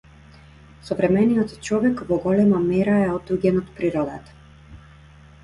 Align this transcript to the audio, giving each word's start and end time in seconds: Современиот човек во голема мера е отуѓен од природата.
Современиот 0.87 1.51
човек 1.67 2.01
во 2.13 2.17
голема 2.23 2.63
мера 2.71 2.97
е 3.03 3.13
отуѓен 3.19 3.61
од 3.61 3.71
природата. 3.77 4.77